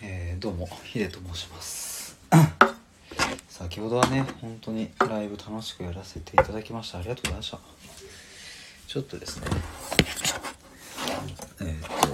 [0.00, 2.16] えーどうもヒデと申します。
[3.50, 6.98] 先ほどはね本当にライブ楽しくやらせていただきました。
[6.98, 7.58] ありがとうございました。
[8.86, 9.46] ちょっとですね
[11.60, 12.08] えっ、と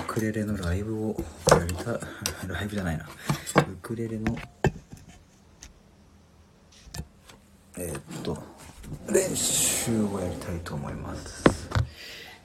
[0.00, 1.16] ウクレレのライブを
[1.50, 1.92] やりた
[2.48, 3.08] ライブじゃないな。
[3.56, 4.36] ウクレレの
[7.76, 8.42] えっ、と
[9.08, 11.44] 練習をやりたいと思います。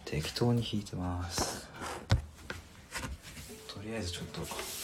[0.06, 1.68] 適当に弾いてます。
[3.68, 4.83] とりあえずちょっと